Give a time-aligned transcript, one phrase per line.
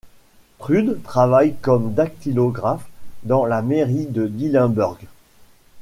[0.57, 2.87] Trude travaille comme dactylographe
[3.21, 4.97] dans la mairie de Dillenburg.